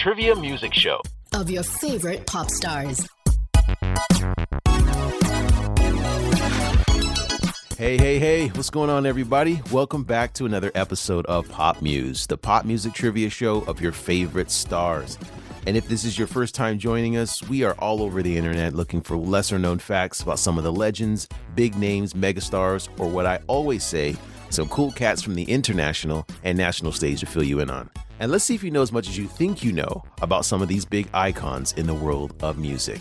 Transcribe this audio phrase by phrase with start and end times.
[0.00, 1.02] Trivia Music Show
[1.34, 3.06] of your favorite pop stars.
[7.76, 9.60] Hey, hey, hey, what's going on, everybody?
[9.70, 13.92] Welcome back to another episode of Pop Muse, the pop music trivia show of your
[13.92, 15.18] favorite stars.
[15.66, 18.72] And if this is your first time joining us, we are all over the internet
[18.72, 23.26] looking for lesser known facts about some of the legends, big names, megastars, or what
[23.26, 24.16] I always say,
[24.50, 27.88] some cool cats from the international and national stage to fill you in on.
[28.18, 30.60] And let's see if you know as much as you think you know about some
[30.60, 33.00] of these big icons in the world of music.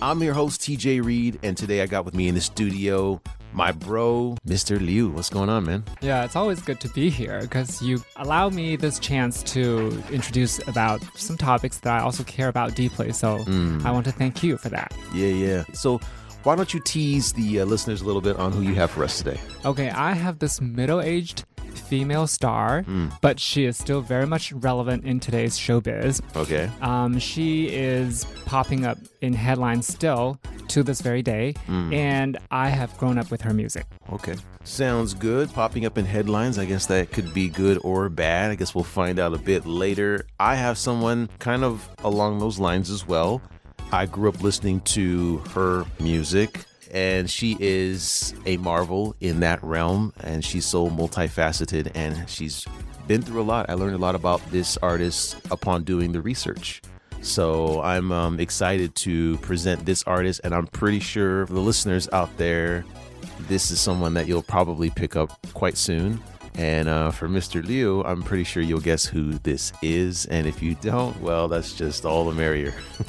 [0.00, 3.20] I'm your host, TJ Reed, and today I got with me in the studio
[3.52, 4.80] my bro, Mr.
[4.80, 5.10] Liu.
[5.10, 5.84] What's going on, man?
[6.00, 10.66] Yeah, it's always good to be here because you allow me this chance to introduce
[10.66, 13.12] about some topics that I also care about deeply.
[13.12, 13.84] So mm.
[13.84, 14.92] I want to thank you for that.
[15.14, 15.64] Yeah, yeah.
[15.74, 16.00] So
[16.44, 19.04] why don't you tease the uh, listeners a little bit on who you have for
[19.04, 19.40] us today?
[19.64, 23.12] Okay, I have this middle aged female star, mm.
[23.20, 26.20] but she is still very much relevant in today's showbiz.
[26.36, 26.70] Okay.
[26.80, 31.94] Um, she is popping up in headlines still to this very day, mm.
[31.94, 33.86] and I have grown up with her music.
[34.12, 34.36] Okay.
[34.64, 35.52] Sounds good.
[35.52, 38.50] Popping up in headlines, I guess that could be good or bad.
[38.50, 40.24] I guess we'll find out a bit later.
[40.38, 43.42] I have someone kind of along those lines as well.
[43.92, 50.14] I grew up listening to her music and she is a marvel in that realm
[50.20, 52.66] and she's so multifaceted and she's
[53.06, 53.68] been through a lot.
[53.68, 56.80] I learned a lot about this artist upon doing the research.
[57.20, 62.36] So i'm um, excited to present this artist and i'm pretty sure the listeners out
[62.36, 62.84] there
[63.42, 66.20] this is someone that you'll probably pick up quite soon
[66.54, 67.64] and uh, for Mr.
[67.64, 70.26] Liu, I'm pretty sure you'll guess who this is.
[70.26, 72.74] And if you don't, well, that's just all the merrier.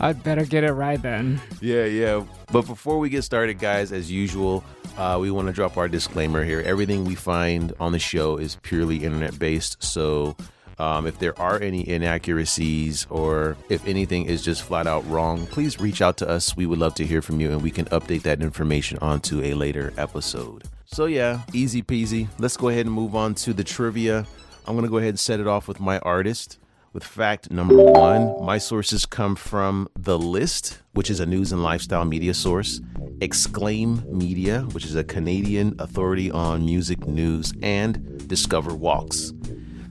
[0.00, 1.40] I'd better get it right then.
[1.60, 2.24] Yeah, yeah.
[2.52, 4.62] But before we get started, guys, as usual,
[4.98, 6.60] uh, we want to drop our disclaimer here.
[6.60, 9.82] Everything we find on the show is purely internet based.
[9.82, 10.36] So
[10.78, 15.80] um, if there are any inaccuracies or if anything is just flat out wrong, please
[15.80, 16.56] reach out to us.
[16.56, 19.54] We would love to hear from you and we can update that information onto a
[19.54, 20.64] later episode.
[20.90, 22.28] So, yeah, easy peasy.
[22.38, 24.26] Let's go ahead and move on to the trivia.
[24.66, 26.58] I'm to go ahead and set it off with my artist.
[26.94, 31.62] With fact number one, my sources come from The List, which is a news and
[31.62, 32.80] lifestyle media source,
[33.20, 39.34] Exclaim Media, which is a Canadian authority on music news, and Discover Walks.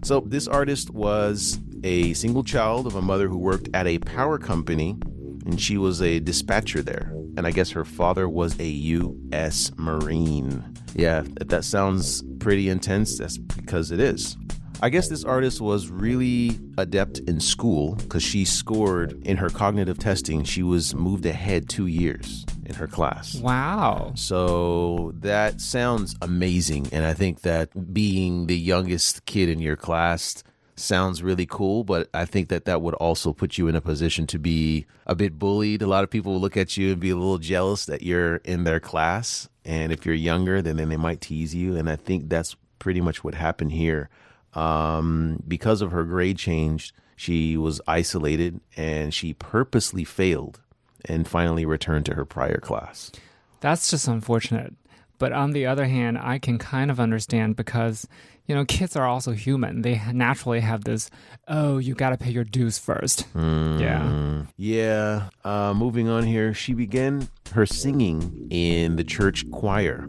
[0.04, 4.40] So, this artist was a single child of a mother who worked at a power
[4.40, 4.98] company,
[5.46, 7.14] and she was a dispatcher there.
[7.38, 9.72] And I guess her father was a U.S.
[9.78, 10.64] Marine.
[10.96, 14.36] Yeah, if that sounds pretty intense, that's because it is.
[14.82, 19.98] I guess this artist was really adept in school because she scored in her cognitive
[19.98, 20.44] testing.
[20.44, 23.36] She was moved ahead two years in her class.
[23.36, 24.12] Wow.
[24.16, 26.90] So that sounds amazing.
[26.92, 30.44] And I think that being the youngest kid in your class
[30.80, 34.28] sounds really cool, but I think that that would also put you in a position
[34.28, 35.82] to be a bit bullied.
[35.82, 38.38] A lot of people will look at you and be a little jealous that you're
[38.38, 39.50] in their class.
[39.66, 41.76] And if you're younger, then, then they might tease you.
[41.76, 44.10] And I think that's pretty much what happened here.
[44.54, 50.62] Um, because of her grade change, she was isolated and she purposely failed
[51.06, 53.12] and finally returned to her prior class.
[53.60, 54.74] That's just unfortunate.
[55.18, 58.08] But on the other hand, I can kind of understand because,
[58.46, 59.82] you know, kids are also human.
[59.82, 61.10] They naturally have this,
[61.48, 63.26] oh, you got to pay your dues first.
[63.34, 64.44] Mm, yeah.
[64.58, 65.30] Yeah.
[65.44, 70.08] Uh, moving on here, she began her singing in the church choir.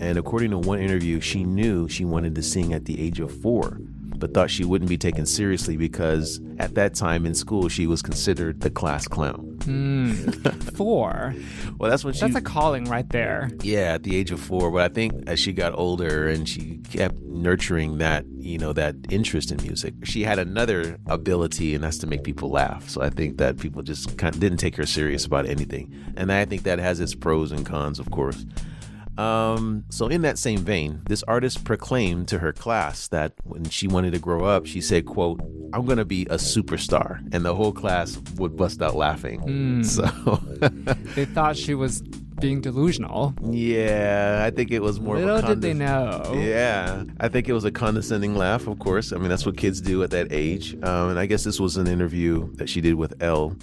[0.00, 3.30] And according to one interview, she knew she wanted to sing at the age of
[3.40, 3.80] four
[4.20, 8.02] but thought she wouldn't be taken seriously because at that time in school she was
[8.02, 9.56] considered the class clown.
[9.60, 11.34] Mm, four.
[11.78, 12.20] well, that's when she.
[12.20, 13.50] That's a calling right there.
[13.62, 14.70] Yeah, at the age of four.
[14.70, 18.96] But I think as she got older and she kept nurturing that, you know, that
[19.10, 22.88] interest in music, she had another ability, and that's to make people laugh.
[22.88, 26.32] So I think that people just kind of didn't take her serious about anything, and
[26.32, 28.44] I think that has its pros and cons, of course.
[29.20, 33.86] Um, so, in that same vein, this artist proclaimed to her class that when she
[33.86, 35.40] wanted to grow up, she said, "quote
[35.74, 39.40] I'm going to be a superstar," and the whole class would bust out laughing.
[39.42, 39.84] Mm.
[39.84, 40.36] So
[41.14, 42.00] they thought she was
[42.40, 43.34] being delusional.
[43.42, 45.18] Yeah, I think it was more.
[45.18, 46.32] Little did they know.
[46.34, 48.66] Yeah, I think it was a condescending laugh.
[48.66, 50.72] Of course, I mean that's what kids do at that age.
[50.82, 53.54] Um, and I guess this was an interview that she did with Elle.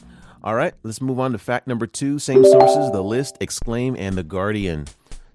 [0.43, 2.19] All right, let's move on to fact number two.
[2.19, 4.85] Same sources: The List, Exclaim, and The Guardian.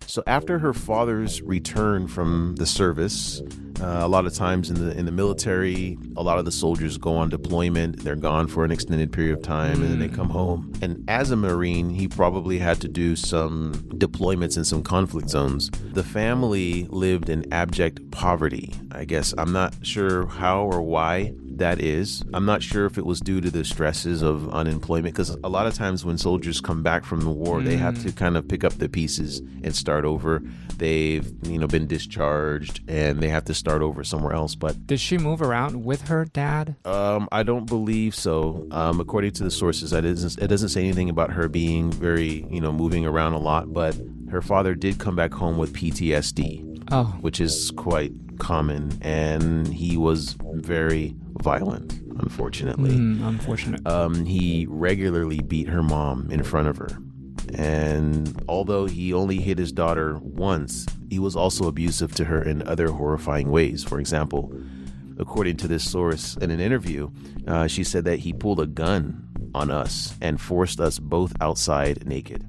[0.07, 3.41] So after her father's return from the service,
[3.81, 6.99] uh, a lot of times in the in the military, a lot of the soldiers
[6.99, 8.05] go on deployment.
[8.05, 9.83] They're gone for an extended period of time, mm.
[9.83, 10.73] and then they come home.
[10.83, 15.71] And as a Marine, he probably had to do some deployments in some conflict zones.
[15.93, 18.73] The family lived in abject poverty.
[18.93, 22.25] I guess I'm not sure how or why that is.
[22.33, 25.67] I'm not sure if it was due to the stresses of unemployment because a lot
[25.67, 28.65] of times when soldiers come back from the war, they have to kind of pick
[28.65, 30.43] up the pieces and start over.
[30.77, 34.55] They've, you know, been discharged and they have to start over somewhere else.
[34.55, 36.77] But Did she move around with her dad?
[36.85, 38.67] um, I don't believe so.
[38.71, 42.47] Um, according to the sources, it doesn't, it doesn't say anything about her being very,
[42.51, 43.73] you know, moving around a lot.
[43.73, 43.97] But
[44.31, 49.97] her father did come back home with PTSD Oh, which is quite common, and he
[49.97, 52.91] was very violent, unfortunately.
[52.91, 53.87] mm, unfortunate.
[53.87, 56.99] Um, he regularly beat her mom in front of her.
[57.55, 62.67] And although he only hit his daughter once, he was also abusive to her in
[62.67, 63.85] other horrifying ways.
[63.85, 64.53] For example,
[65.19, 67.11] according to this source in an interview,
[67.47, 72.07] uh, she said that he pulled a gun on us and forced us both outside
[72.07, 72.47] naked.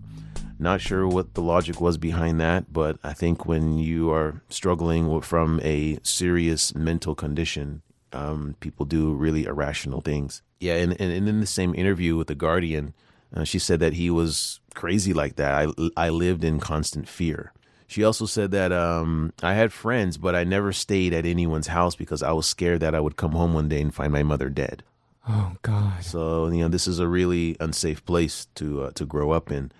[0.60, 5.08] Not sure what the logic was behind that, but I think when you are struggling
[5.12, 10.42] with, from a serious mental condition, um, people do really irrational things.
[10.60, 12.94] Yeah, and, and, and in the same interview with The Guardian,
[13.36, 15.68] uh, she said that he was crazy like that.
[15.68, 17.52] I, I lived in constant fear.
[17.88, 21.96] She also said that um, I had friends, but I never stayed at anyone's house
[21.96, 24.50] because I was scared that I would come home one day and find my mother
[24.50, 24.84] dead.
[25.28, 26.04] oh God.
[26.04, 29.72] So you know, this is a really unsafe place to uh, to grow up in.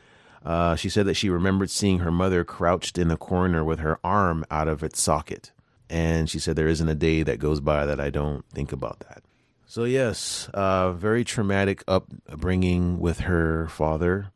[0.46, 4.00] Uh, she said that she remembered seeing her mother crouched in the corner with her
[4.04, 5.52] arm out of its socket,
[5.90, 9.00] and she said there isn't a day that goes by that I don't think about
[9.00, 9.24] that.
[9.66, 14.28] So yes, uh, very traumatic upbringing with her father.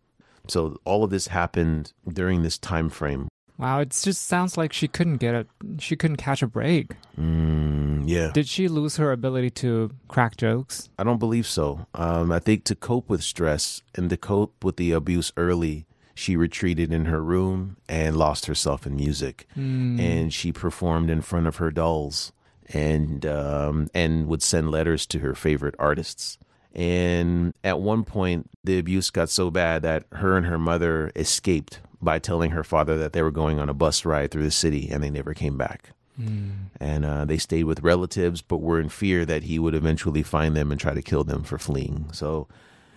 [0.48, 3.28] So all of this happened during this time frame.
[3.58, 5.48] Wow, it just sounds like she couldn't get it.
[5.80, 6.92] She couldn't catch a break.
[7.20, 8.32] Mm, yeah.
[8.32, 10.90] Did she lose her ability to crack jokes?
[11.00, 11.88] I don't believe so.
[11.96, 16.36] Um, I think to cope with stress and to cope with the abuse early, she
[16.36, 19.48] retreated in her room and lost herself in music.
[20.00, 22.32] And she performed in front of her dolls
[22.74, 26.38] and um, and would send letters to her favorite artists.
[26.74, 31.80] And at one point, the abuse got so bad that her and her mother escaped
[32.02, 34.90] by telling her father that they were going on a bus ride through the city
[34.92, 35.92] and they never came back
[36.80, 40.56] and uh, they stayed with relatives, but were in fear that he would eventually find
[40.56, 42.10] them and try to kill them for fleeing.
[42.12, 42.48] So,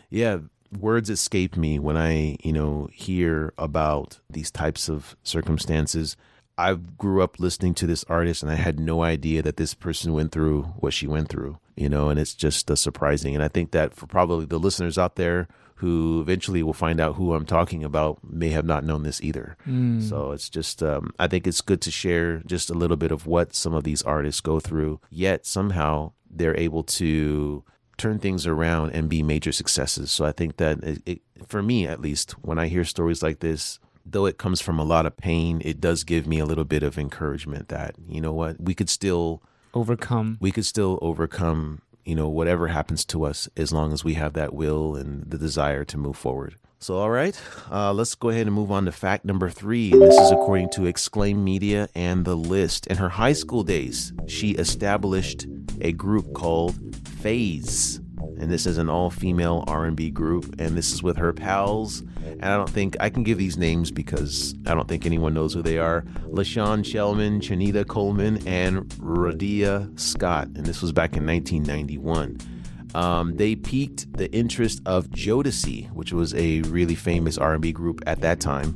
[0.08, 0.38] yeah,
[0.78, 6.16] words escape me when I, you know, hear about these types of circumstances.
[6.58, 10.12] I grew up listening to this artist, and I had no idea that this person
[10.12, 11.58] went through what she went through.
[11.76, 13.34] You know, and it's just uh, surprising.
[13.34, 17.14] And I think that for probably the listeners out there who eventually will find out
[17.14, 19.56] who I'm talking about may have not known this either.
[20.02, 23.26] So it's just, um, I think it's good to share just a little bit of
[23.26, 27.64] what some of these artists go through, yet somehow they're able to
[28.00, 30.10] turn things around and be major successes.
[30.10, 33.40] So I think that it, it, for me, at least, when I hear stories like
[33.40, 36.64] this, though it comes from a lot of pain, it does give me a little
[36.64, 39.42] bit of encouragement that, you know what, we could still
[39.72, 40.38] Overcome.
[40.40, 44.32] we could still overcome you know whatever happens to us as long as we have
[44.32, 48.46] that will and the desire to move forward so all right uh, let's go ahead
[48.46, 52.24] and move on to fact number three and this is according to exclaim media and
[52.24, 55.46] the list in her high school days she established
[55.82, 56.74] a group called
[57.20, 58.00] phase.
[58.38, 62.00] And this is an all-female r&b group and this is with her pals.
[62.24, 65.54] And i don't think i can give these names because i don't think anyone knows
[65.54, 66.02] who they are.
[66.28, 70.46] LaShawn Shellman Chonita Coleman and Radiah Scott.
[70.48, 72.38] And this was back in 1991
[72.94, 78.20] um, they piqued the interest of Jodeci, which was a really famous R&B group at
[78.22, 78.74] that time,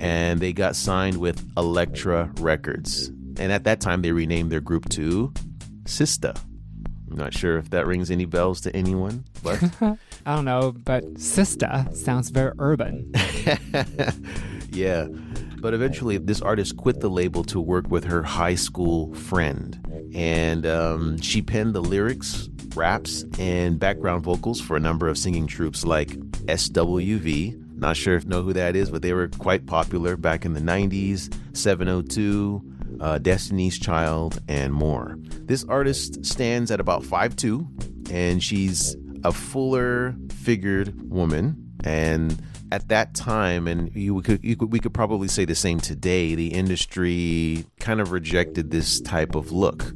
[0.00, 3.08] and they got signed with Elektra Records.
[3.38, 5.32] And at that time, they renamed their group to
[5.84, 6.38] Sista.
[7.14, 9.62] Not sure if that rings any bells to anyone, but
[10.26, 13.12] I don't know, but sister sounds very urban.
[14.70, 15.06] yeah.
[15.60, 19.80] But eventually, this artist quit the label to work with her high school friend.
[20.14, 25.46] And um, she penned the lyrics, raps, and background vocals for a number of singing
[25.46, 26.08] troops like
[26.46, 27.78] SWV.
[27.78, 30.52] Not sure if you know who that is, but they were quite popular back in
[30.52, 32.73] the 90s, 702,
[33.04, 35.18] uh, Destiny's Child, and more.
[35.42, 41.70] This artist stands at about 5'2, and she's a fuller figured woman.
[41.84, 42.42] And
[42.72, 46.34] at that time, and you could, you could we could probably say the same today.
[46.34, 49.92] The industry kind of rejected this type of look,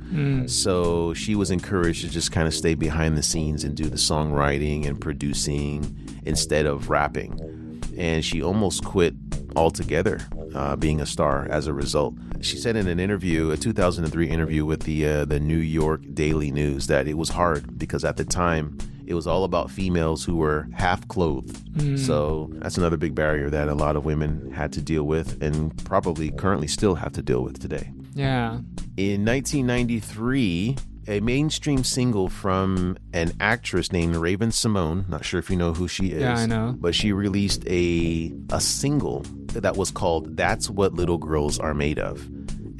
[0.46, 3.96] so she was encouraged to just kind of stay behind the scenes and do the
[3.96, 7.40] songwriting and producing instead of rapping.
[7.98, 9.14] And she almost quit
[9.56, 10.20] altogether,
[10.54, 12.14] uh, being a star as a result.
[12.40, 16.50] She said in an interview, a 2003 interview with the uh, the New York Daily
[16.52, 20.36] News, that it was hard because at the time it was all about females who
[20.36, 21.56] were half clothed.
[21.98, 25.76] So that's another big barrier that a lot of women had to deal with and
[25.84, 27.90] probably currently still have to deal with today.
[28.14, 28.58] Yeah.
[28.96, 30.76] In 1993,
[31.08, 35.08] a mainstream single from an actress named Raven-Symoné.
[35.08, 36.20] Not sure if you know who she is.
[36.20, 36.76] Yeah, I know.
[36.78, 39.22] But she released a a single
[39.54, 42.28] that was called "That's What Little Girls Are Made Of."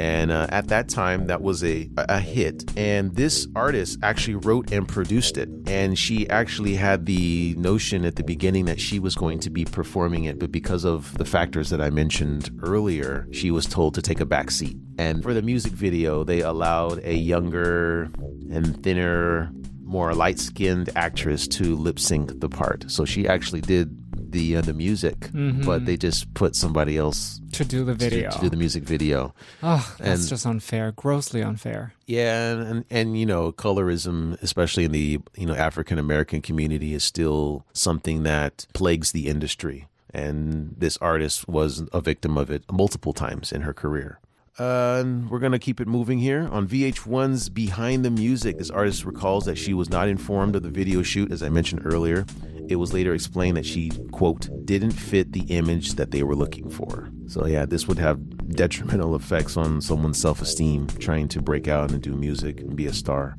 [0.00, 2.76] And uh, at that time, that was a, a hit.
[2.76, 5.49] And this artist actually wrote and produced it.
[5.67, 9.64] And she actually had the notion at the beginning that she was going to be
[9.64, 10.38] performing it.
[10.38, 14.26] But because of the factors that I mentioned earlier, she was told to take a
[14.26, 14.76] back seat.
[14.99, 18.11] And for the music video, they allowed a younger
[18.50, 19.52] and thinner,
[19.83, 22.90] more light skinned actress to lip sync the part.
[22.90, 27.64] So she actually did the uh, the music, but they just put somebody else to
[27.64, 28.30] do the to- video.
[28.30, 29.35] to, do the music video.
[29.62, 30.92] oh, that's and- just unfair.
[30.92, 31.94] Grossly unfair.
[32.06, 36.94] Yeah, and, and and you know, colorism, especially in the you know African American community,
[36.94, 39.88] is still something that plagues the industry.
[40.14, 44.20] And this artist was a victim of it multiple times in her career.
[44.58, 48.58] Uh, and we're gonna keep it moving here on VH1's Behind the Music.
[48.58, 51.82] This artist recalls that she was not informed of the video shoot, as I mentioned
[51.84, 52.26] earlier.
[52.68, 56.68] It was later explained that she quote didn't fit the image that they were looking
[56.68, 57.08] for.
[57.28, 62.02] So yeah, this would have detrimental effects on someone's self-esteem trying to break out and
[62.02, 63.36] do music and be a star.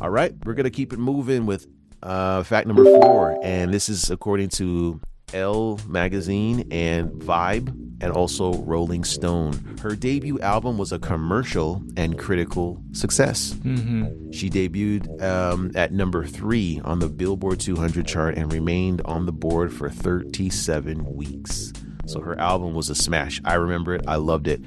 [0.00, 1.66] All right, we're gonna keep it moving with
[2.04, 5.00] uh, fact number four, and this is according to
[5.34, 7.68] Elle magazine and Vibe
[8.02, 9.78] and also Rolling Stone.
[9.80, 13.54] Her debut album was a commercial and critical success.
[14.32, 19.32] She debuted um, at number three on the Billboard 200 chart and remained on the
[19.32, 21.72] board for 37 weeks.
[22.06, 23.40] So her album was a smash.
[23.44, 24.04] I remember it.
[24.08, 24.60] I loved it.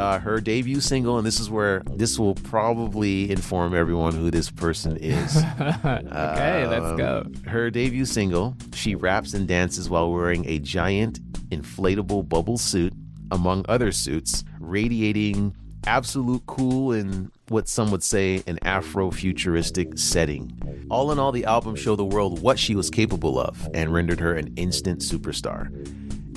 [0.00, 4.50] Uh, her debut single, and this is where this will probably inform everyone who this
[4.50, 5.36] person is.
[5.84, 7.22] Okay, let's go.
[7.26, 12.92] Um, Her debut single, she raps and dances while wearing a giant inflatable bubble suit,
[13.30, 15.54] among other suits, radiating
[15.86, 20.86] absolute cool in what some would say an Afro-futuristic setting.
[20.90, 24.20] All in all, the album showed the world what she was capable of and rendered
[24.20, 25.70] her an instant superstar.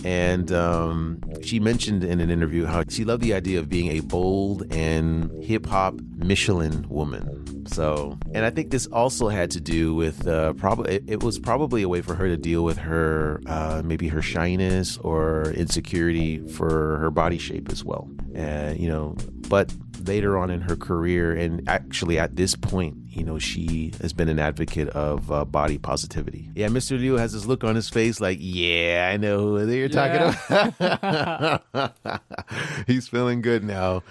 [0.03, 4.01] And um, she mentioned in an interview how she loved the idea of being a
[4.01, 7.65] bold and hip hop Michelin woman.
[7.67, 11.39] So, and I think this also had to do with uh, probably it, it was
[11.39, 16.45] probably a way for her to deal with her uh, maybe her shyness or insecurity
[16.49, 18.09] for her body shape as well.
[18.33, 19.15] And you know,
[19.49, 19.73] but
[20.07, 24.29] later on in her career, and actually at this point, you know, she has been
[24.29, 26.49] an advocate of uh, body positivity.
[26.55, 26.99] Yeah, Mr.
[26.99, 32.21] Liu has this look on his face like, yeah, I know who you're talking about.
[32.87, 34.03] He's feeling good now.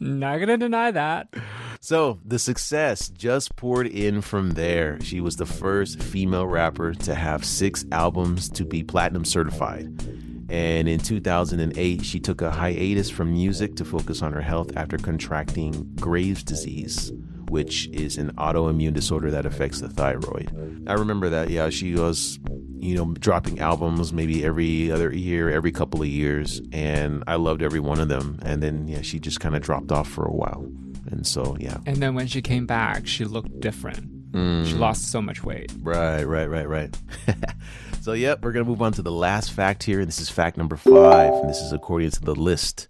[0.00, 1.34] Not gonna deny that.
[1.80, 4.98] So the success just poured in from there.
[5.02, 10.29] She was the first female rapper to have six albums to be platinum certified.
[10.50, 14.98] And in 2008, she took a hiatus from music to focus on her health after
[14.98, 17.12] contracting Graves' disease,
[17.48, 20.84] which is an autoimmune disorder that affects the thyroid.
[20.88, 22.40] I remember that, yeah, she was,
[22.80, 26.60] you know, dropping albums maybe every other year, every couple of years.
[26.72, 28.40] And I loved every one of them.
[28.42, 30.68] And then, yeah, she just kind of dropped off for a while.
[31.12, 31.78] And so, yeah.
[31.86, 34.32] And then when she came back, she looked different.
[34.32, 34.66] Mm.
[34.66, 35.72] She lost so much weight.
[35.80, 36.96] Right, right, right, right.
[38.00, 40.00] so, yep, we're going to move on to the last fact here.
[40.00, 41.32] And this is fact number five.
[41.32, 42.88] And this is according to the list.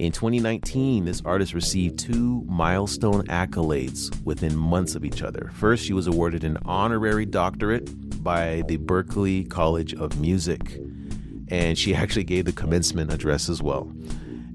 [0.00, 5.50] In 2019, this artist received two milestone accolades within months of each other.
[5.54, 10.80] First, she was awarded an honorary doctorate by the Berklee College of Music,
[11.48, 13.92] and she actually gave the commencement address as well.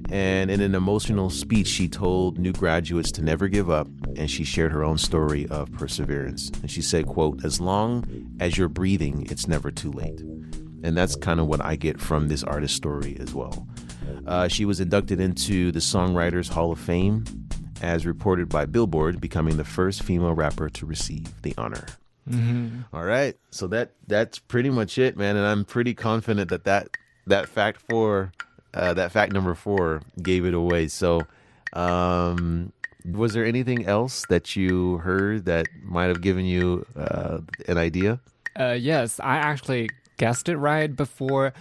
[0.10, 4.44] And in an emotional speech, she told new graduates to never give up, and she
[4.44, 6.50] shared her own story of perseverance.
[6.62, 10.20] And she said, quote, as long as you're breathing, it's never too late.
[10.84, 13.68] And that's kind of what I get from this artist story as well.
[14.28, 17.26] Uh, she was inducted into the Songwriters Hall of Fame,
[17.82, 21.86] as reported by Billboard, becoming the first female rapper to receive the honor.
[22.94, 25.36] All right, so that that's pretty much it, man.
[25.36, 26.90] And I'm pretty confident that that
[27.28, 28.32] that fact four,
[28.76, 30.88] uh, that fact number four, gave it away.
[30.88, 31.22] So,
[31.74, 32.72] um,
[33.12, 38.20] was there anything else that you heard that might have given you uh, an idea?
[38.60, 41.54] Uh, yes, I actually guessed it right before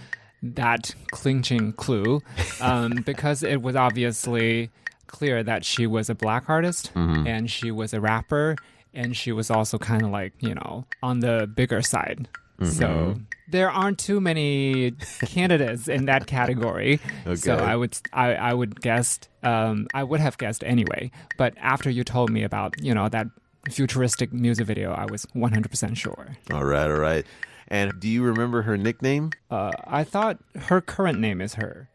[0.42, 2.20] that clinching clue,
[2.60, 4.70] um, because it was obviously
[5.06, 8.56] clear that she was a black artist and she was a rapper
[8.92, 12.28] and she was also kind of like you know on the bigger side.
[12.62, 13.16] So
[13.48, 14.92] there aren't too many
[15.26, 17.00] candidates in that category.
[17.26, 17.36] Okay.
[17.36, 21.10] So I would I, I would guess um, I would have guessed anyway.
[21.38, 23.26] But after you told me about you know that
[23.70, 26.36] futuristic music video, I was 100% sure.
[26.52, 27.24] All right, all right.
[27.68, 29.30] And do you remember her nickname?
[29.50, 31.88] Uh, I thought her current name is her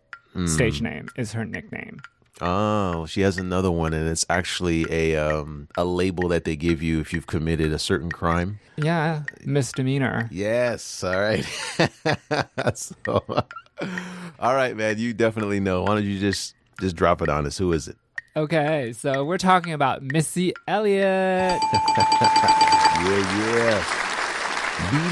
[0.45, 1.99] stage name is her nickname.
[2.41, 6.81] Oh, she has another one, and it's actually a um, a label that they give
[6.81, 8.59] you if you've committed a certain crime.
[8.77, 10.29] Yeah, misdemeanor.
[10.31, 11.03] Yes.
[11.03, 11.43] All right.
[12.75, 13.23] so,
[14.39, 14.97] all right, man.
[14.97, 15.83] You definitely know.
[15.83, 17.57] Why don't you just just drop it on us?
[17.57, 17.97] Who is it?
[18.35, 21.59] Okay, so we're talking about Missy Elliott.
[22.99, 23.48] Yeah, yeah.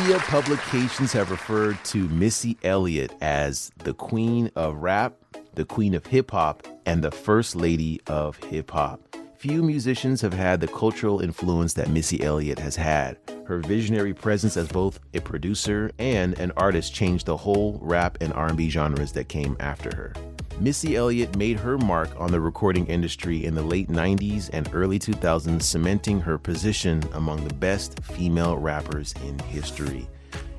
[0.08, 5.16] Media publications have referred to Missy Elliott as the queen of rap,
[5.56, 9.02] the queen of hip hop, and the first lady of hip hop.
[9.36, 13.18] Few musicians have had the cultural influence that Missy Elliott has had.
[13.48, 18.32] Her visionary presence as both a producer and an artist changed the whole rap and
[18.32, 20.14] R&B genres that came after her.
[20.60, 24.98] Missy Elliott made her mark on the recording industry in the late 90s and early
[24.98, 30.08] 2000s, cementing her position among the best female rappers in history.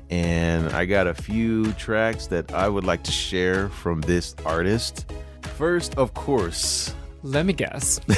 [0.09, 5.11] And I got a few tracks that I would like to share from this artist.
[5.57, 7.99] First, of course, Let me guess.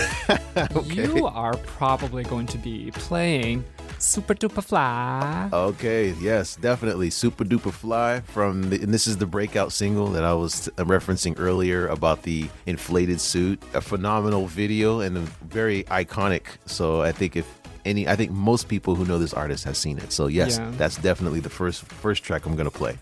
[0.85, 3.63] You are probably going to be playing
[4.01, 5.47] Super Duper Fly.
[5.53, 7.11] Okay, yes, definitely.
[7.11, 10.83] Super Duper Fly from the, and this is the breakout single that I was uh,
[10.85, 13.61] referencing earlier about the inflated suit.
[13.75, 16.43] A phenomenal video and a very iconic.
[16.65, 17.47] So I think if
[17.85, 20.11] any, I think most people who know this artist has seen it.
[20.11, 20.71] So yes, Yeah.
[20.77, 22.97] that's definitely the first first track I'm gonna play.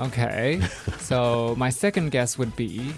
[0.00, 0.60] Okay,
[0.98, 2.92] so my second guess would be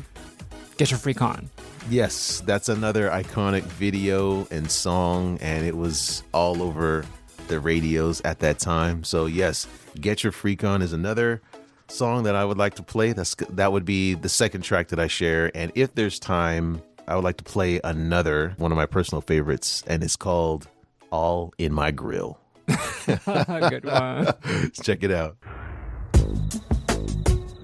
[0.79, 1.51] Get Your Freak On.
[1.91, 7.05] Yes, that's another iconic video and song, and it was all over
[7.49, 9.05] the radios at that time.
[9.05, 9.67] So yes,
[10.01, 11.41] "Get Your Freak On" is another
[11.89, 13.13] song that I would like to play.
[13.13, 17.15] That's that would be the second track that I share, and if there's time, I
[17.15, 20.69] would like to play another one of my personal favorites, and it's called
[21.11, 22.39] "All in My Grill."
[23.07, 24.35] Good one.
[24.45, 25.37] Let's check it out.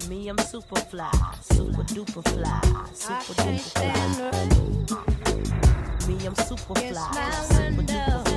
[0.09, 2.61] Me, I'm super fly, super duper fly,
[2.93, 3.59] super duper
[4.87, 5.05] fly.
[6.07, 8.34] Me, I'm super fly, super duper fly,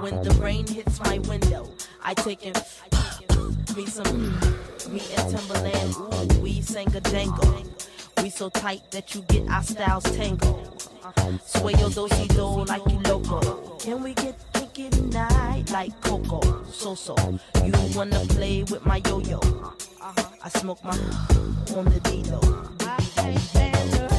[0.00, 1.70] When the rain hits my window,
[2.02, 2.56] I take it.
[3.76, 4.32] Me some,
[4.92, 7.64] me and Timbaland, we sang a jangle.
[8.22, 10.90] We so tight that you get our styles tangled.
[11.44, 13.76] Sway your do-si do like you loco.
[13.78, 16.40] Can we get kinky tonight like Coco?
[16.70, 17.14] So so,
[17.64, 19.40] you wanna play with my yo-yo?
[20.42, 20.98] I smoke my
[21.76, 22.40] on the D-Lo.
[22.80, 24.13] I can't stand her.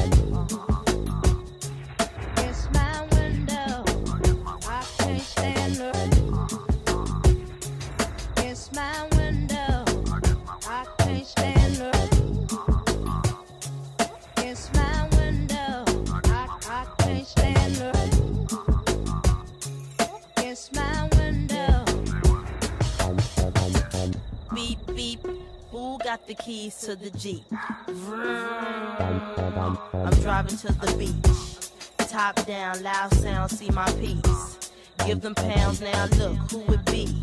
[26.16, 27.44] Got the keys to the Jeep?
[27.88, 29.78] Vroom.
[29.92, 32.08] I'm driving to the beach.
[32.08, 34.70] Top down, loud sound, see my piece.
[35.04, 37.20] Give them pounds now, look who it be.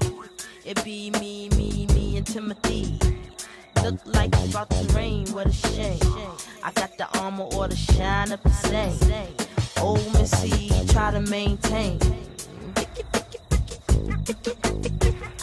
[0.64, 3.00] It be me, me, me, and Timothy.
[3.84, 6.00] Look like it's about to rain, what a shame.
[6.64, 9.34] I got the armor or the shine up the same.
[9.82, 12.00] Old Missy, try to maintain.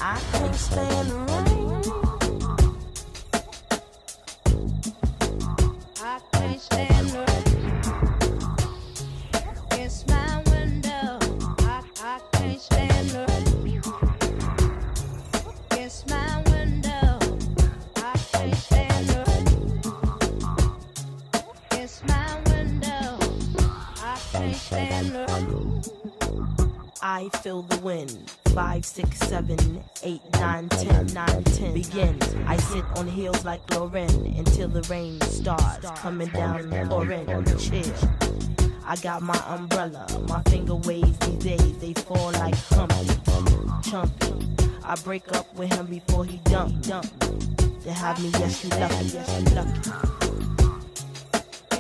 [0.00, 1.69] I can't stand the rain.
[6.02, 7.20] I can't stand
[27.02, 28.30] I feel the wind.
[28.54, 31.72] Five, six, seven, eight, nine, ten, nine, ten.
[31.72, 32.18] Begin.
[32.46, 37.26] I sit on hills like Lauryn until the rain starts coming down and pouring.
[37.58, 37.94] Chill.
[38.84, 40.06] I got my umbrella.
[40.28, 41.78] My finger waves these days.
[41.78, 43.06] They fall like Humpty.
[43.88, 44.84] Chumpy.
[44.84, 46.82] I break up with him before he dump.
[46.82, 47.06] Dump.
[47.82, 49.04] To have me, yes, you lucky.
[49.06, 49.90] Yes, you lucky.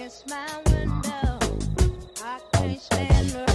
[0.02, 1.38] It's my window.
[2.22, 3.49] I can't stand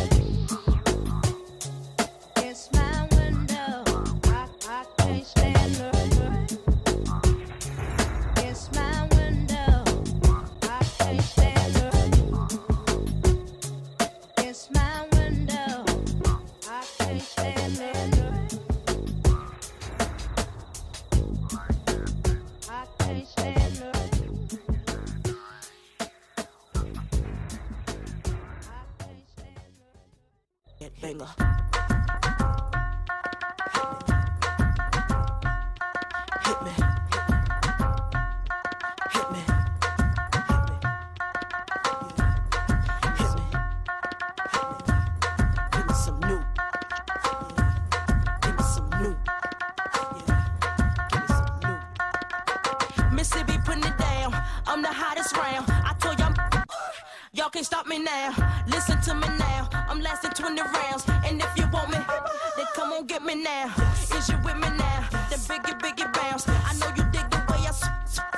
[63.45, 63.71] now.
[64.17, 65.07] Is you with me now?
[65.29, 66.45] Then biggie, biggie bounce.
[66.49, 67.71] I know you dig the way I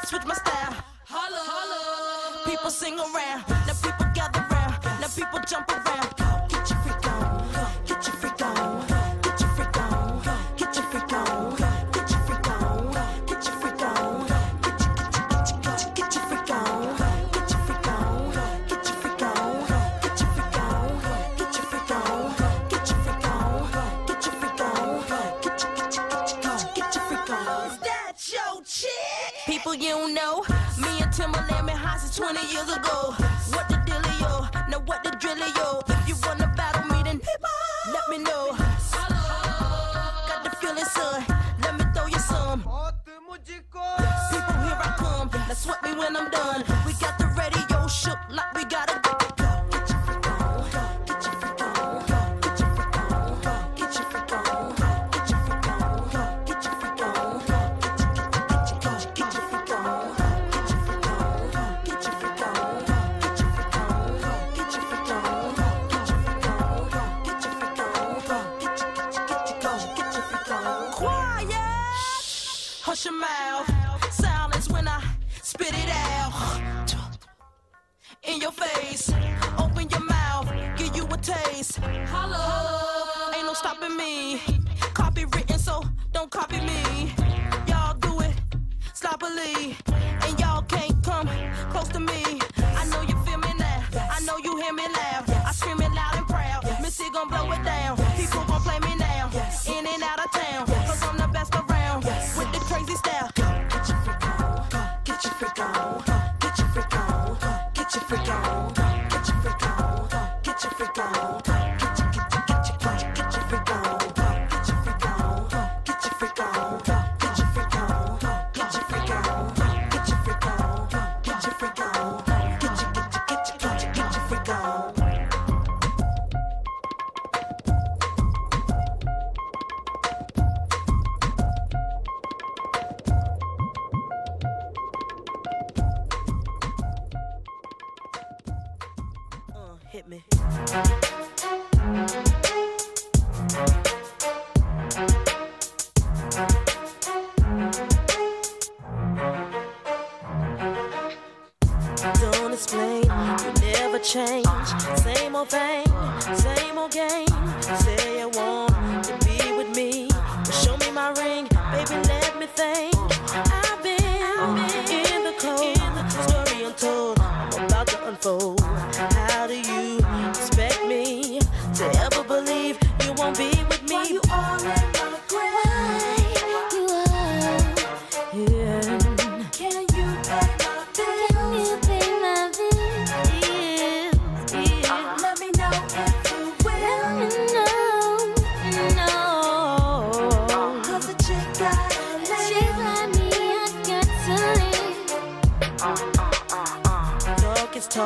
[0.06, 0.74] switch my style.
[1.06, 2.46] Holla, holla.
[2.46, 3.44] People sing around.
[3.68, 4.76] Now people gather round.
[5.02, 5.87] Now people jump around.
[32.18, 33.27] 20 years ago.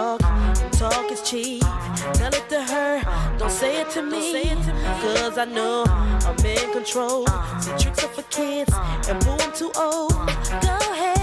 [0.02, 0.20] talk.
[0.72, 1.62] Talk is cheap.
[2.14, 3.02] Tell it to her.
[3.38, 4.50] Don't say it to me.
[5.02, 7.26] Cause I know I'm in control.
[7.60, 8.74] See tricks up for kids.
[9.10, 10.12] And boo, I'm too old.
[10.68, 11.22] Go ahead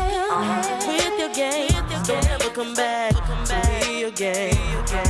[0.89, 1.83] with your game.
[2.07, 3.13] Don't ever come back
[3.49, 4.57] to me again.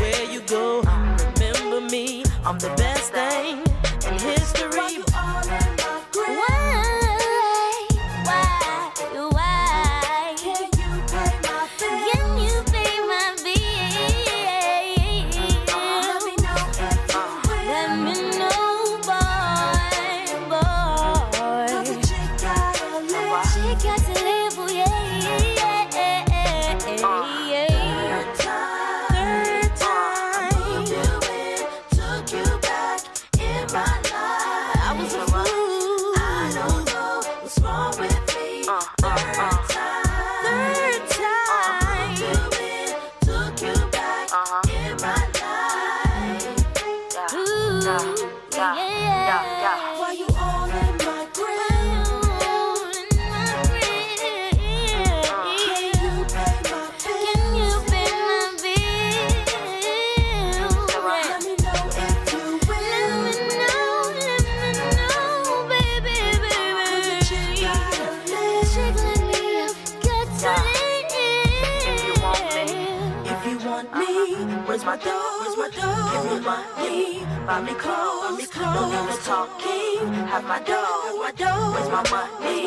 [0.00, 2.24] Where you go, remember me.
[2.44, 3.58] I'm the best thing
[4.06, 5.07] in history.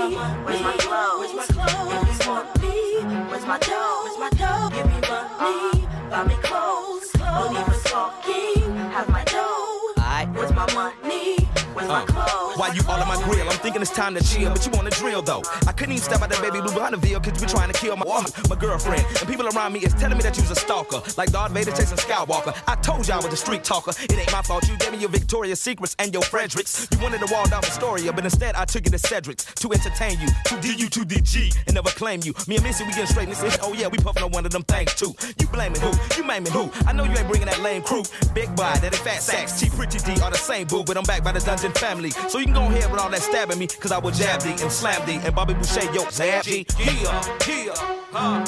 [0.02, 1.32] Where's my clothes?
[1.32, 2.26] Where's my clothes?
[3.30, 4.01] Where's my dough?
[12.74, 13.48] You all on my grill?
[13.50, 15.44] I'm thinking it's time to chill, but you wanna drill though.
[15.68, 18.06] I couldn't even step out that baby blue Bonneville cause you trying to kill my,
[18.08, 19.06] uh, my girlfriend.
[19.20, 21.98] And people around me is telling me that you's a stalker, like Darth Vader chasing
[21.98, 22.56] Skywalker.
[22.68, 23.92] I told you I was a street talker.
[24.02, 24.68] It ain't my fault.
[24.70, 26.88] You gave me your Victoria's Secrets and your Fredericks.
[26.92, 30.20] You wanted to wall down Astoria, but instead I took you to Cedric's to entertain
[30.20, 32.34] you, to DU to DG, and never claim you.
[32.48, 34.52] Me and Missy, we getting straight and say, oh yeah, we puffing on one of
[34.52, 35.14] them things too.
[35.40, 35.92] You blaming who?
[36.18, 36.72] You maiming who?
[36.88, 38.04] I know you ain't bringing that lame crew.
[38.34, 39.60] Big boy, that fat sacks.
[39.60, 42.12] T Pretty D are the same boo, but I'm back by the Dungeon family.
[42.12, 44.56] So you can go ahead with all that stabbing me, cause I will jab thee
[44.62, 45.20] and slam thee.
[45.24, 46.66] And Bobby Boucher, yo, zab G.
[46.78, 47.74] Here, here,
[48.12, 48.46] huh?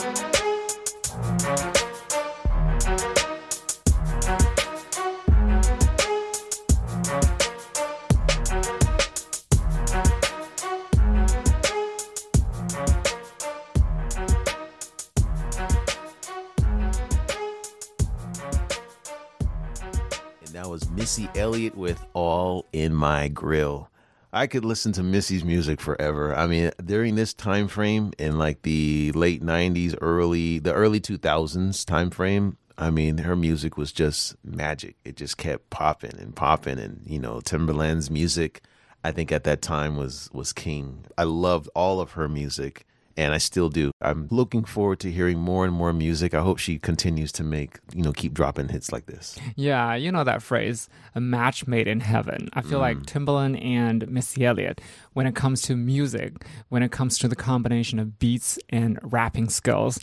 [20.42, 23.90] And that was Missy Elliott with All in My Grill.
[24.34, 26.36] I could listen to Missy's music forever.
[26.36, 31.86] I mean, during this time frame in like the late 90s, early the early 2000s
[31.86, 34.96] time frame, I mean, her music was just magic.
[35.06, 38.64] It just kept popping and popping and, you know, Timbaland's music
[39.04, 41.06] I think at that time was was king.
[41.18, 43.92] I loved all of her music and I still do.
[44.02, 46.34] I'm looking forward to hearing more and more music.
[46.34, 49.38] I hope she continues to make, you know, keep dropping hits like this.
[49.56, 52.50] Yeah, you know that phrase, a match made in heaven.
[52.54, 54.82] I feel like Timbaland and Missy Elliott,
[55.14, 59.50] when it comes to music, when it comes to the combination of beats and rapping
[59.50, 60.00] skills,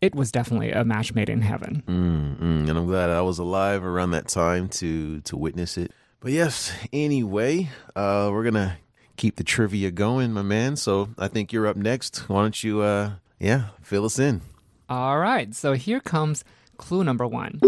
[0.00, 1.82] it was definitely a match made in heaven.
[1.86, 5.92] Mm, and I'm glad I was alive around that time to to witness it.
[6.20, 8.78] But yes, anyway, uh, we're gonna
[9.16, 10.76] keep the trivia going, my man.
[10.76, 12.28] So I think you're up next.
[12.28, 14.40] Why don't you, uh, yeah, fill us in?
[14.88, 16.44] All right, so here comes
[16.76, 17.58] clue number one.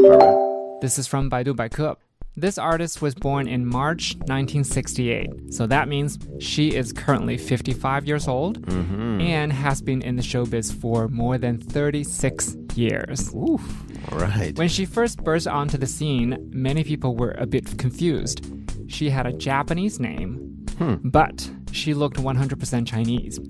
[0.81, 1.97] This is from Baidu Baike.
[2.37, 8.29] This artist was born in March 1968, so that means she is currently 55 years
[8.29, 13.35] old and has been in the showbiz for more than 36 years.
[13.35, 14.13] Oof.
[14.13, 14.57] All right.
[14.57, 18.47] When she first burst onto the scene, many people were a bit confused.
[18.87, 20.48] She had a Japanese name,
[20.79, 20.95] Hmm.
[21.05, 23.41] but she looked 100% Chinese.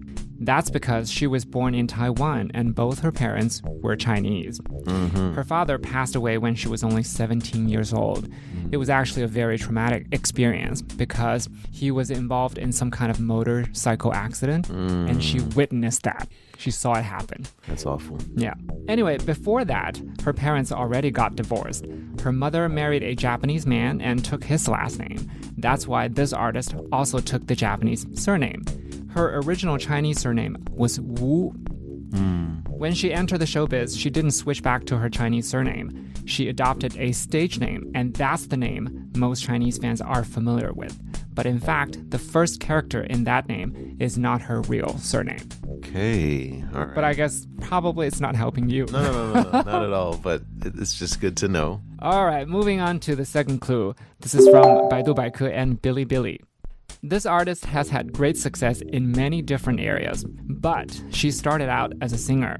[0.41, 4.61] That's because she was born in Taiwan and both her parents were Chinese.
[4.61, 5.35] Mm-hmm.
[5.35, 8.29] Her father passed away when she was only 17 years old.
[8.29, 8.69] Hmm.
[8.71, 13.21] It was actually a very traumatic experience because he was involved in some kind of
[13.21, 15.55] motorcycle accident and she mm.
[15.57, 16.29] witnessed that.
[16.59, 17.47] She saw it happen.
[17.69, 18.19] That's awful.
[18.35, 18.55] Yeah.
[18.89, 21.87] Anyway, before that, her parents already got divorced.
[22.21, 25.31] Her mother married a Japanese man and took his last name.
[25.57, 28.65] That's why this artist also took the Japanese surname.
[29.11, 31.55] Her original Chinese surname was Wu.
[32.13, 36.13] When she entered the showbiz, she didn't switch back to her Chinese surname.
[36.27, 40.97] She adopted a stage name, and that's the name most Chinese fans are familiar with.
[41.35, 45.49] But in fact, the first character in that name is not her real surname.
[45.69, 46.65] Okay.
[46.75, 46.95] All right.
[46.95, 48.87] But I guess probably it's not helping you.
[48.87, 50.17] no, no, no, no, no, not at all.
[50.17, 51.81] But it's just good to know.
[52.01, 53.95] All right, moving on to the second clue.
[54.21, 56.41] This is from Baidu Baike and Bilibili.
[57.03, 62.13] This artist has had great success in many different areas, but she started out as
[62.13, 62.59] a singer.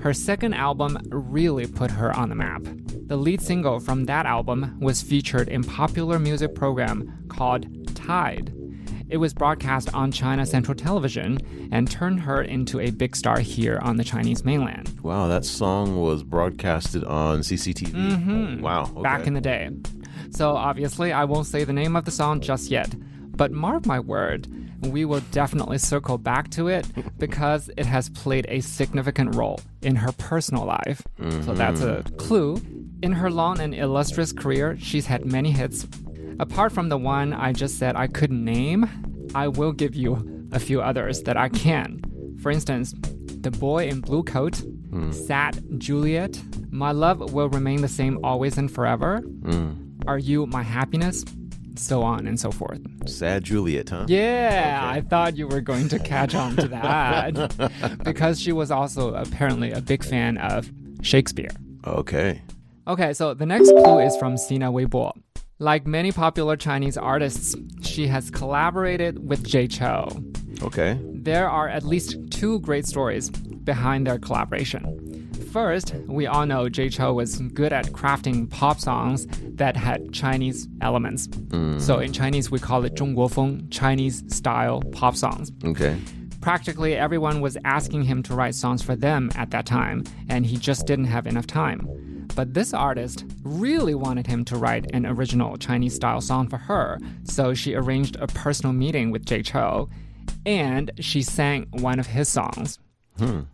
[0.00, 2.62] Her second album really put her on the map.
[3.06, 8.52] The lead single from that album was featured in popular music program called Tide.
[9.08, 11.38] It was broadcast on China Central Television
[11.70, 14.98] and turned her into a big star here on the Chinese mainland.
[15.02, 17.92] Wow, that song was broadcasted on CCTV.
[17.92, 18.62] Mm-hmm.
[18.62, 18.84] Wow.
[18.84, 19.02] Okay.
[19.02, 19.70] back in the day.
[20.30, 22.92] So obviously, I won't say the name of the song just yet,
[23.36, 24.46] but mark my word,
[24.82, 26.86] we will definitely circle back to it
[27.18, 31.02] because it has played a significant role in her personal life.
[31.44, 32.16] So that's a mm-hmm.
[32.16, 32.62] clue.
[33.02, 35.86] In her long and illustrious career, she's had many hits.
[36.40, 38.88] Apart from the one I just said I couldn't name,
[39.34, 42.00] I will give you a few others that I can.
[42.40, 45.12] For instance, The Boy in Blue Coat, hmm.
[45.12, 49.72] Sad Juliet, My Love Will Remain the Same Always and Forever, hmm.
[50.06, 51.24] Are You My Happiness,
[51.76, 52.80] so on and so forth.
[53.08, 54.06] Sad Juliet, huh?
[54.08, 59.14] Yeah, I thought you were going to catch on to that because she was also
[59.14, 60.70] apparently a big fan of
[61.02, 61.50] Shakespeare.
[61.86, 62.42] Okay.
[62.86, 65.12] Okay, so the next clue is from Sina Weibo.
[65.58, 70.06] Like many popular Chinese artists, she has collaborated with Jay Chou.
[70.62, 70.98] Okay.
[71.02, 75.03] There are at least two great stories behind their collaboration
[75.53, 80.67] first, we all know Jay Chou was good at crafting pop songs that had Chinese
[80.81, 81.27] elements.
[81.77, 85.51] So in Chinese, we call it 中国风, Chinese style pop songs.
[85.63, 85.97] Okay.
[86.41, 90.57] Practically everyone was asking him to write songs for them at that time, and he
[90.57, 92.27] just didn't have enough time.
[92.35, 96.97] But this artist really wanted him to write an original Chinese style song for her,
[97.23, 99.89] so she arranged a personal meeting with Jay Chou,
[100.45, 102.79] and she sang one of his songs.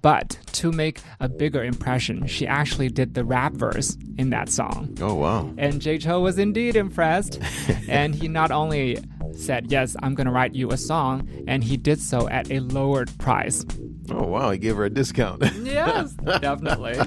[0.02, 4.96] But to make a bigger impression, she actually did the rap verse in that song.
[5.00, 5.52] Oh wow.
[5.58, 7.40] And Jay Chou was indeed impressed.
[7.88, 8.98] and he not only
[9.34, 12.60] said, Yes, I'm going to write you a song, and he did so at a
[12.60, 13.64] lowered price.
[14.10, 14.50] Oh wow.
[14.50, 15.44] He gave her a discount.
[15.60, 16.98] Yes, definitely.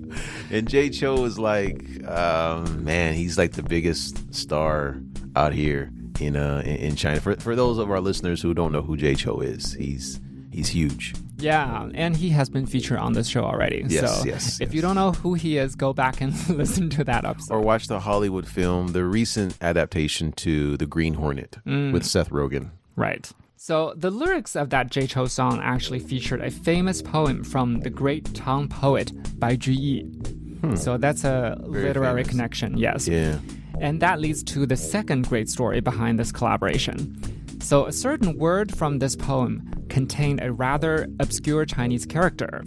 [0.50, 5.00] and Jay Chou is like, um, man, he's like the biggest star
[5.36, 7.20] out here in uh in China.
[7.20, 10.68] For for those of our listeners who don't know who Jay Chou is, he's he's
[10.68, 11.14] huge.
[11.38, 13.84] Yeah, and he has been featured on this show already.
[13.86, 14.74] Yes, so yes, if yes.
[14.74, 17.54] you don't know who he is, go back and listen to that episode.
[17.54, 21.92] Or watch the Hollywood film, the recent adaptation to The Green Hornet mm.
[21.92, 22.70] with Seth Rogen.
[22.96, 23.30] Right.
[23.56, 27.90] So the lyrics of that Jay Chou song actually featured a famous poem from the
[27.90, 30.60] great Tang poet Bai Juyi.
[30.60, 30.74] Hmm.
[30.76, 32.30] So that's a literary famous.
[32.30, 33.06] connection, yes.
[33.06, 33.38] Yeah.
[33.80, 37.37] And that leads to the second great story behind this collaboration.
[37.60, 42.64] So, a certain word from this poem contained a rather obscure Chinese character.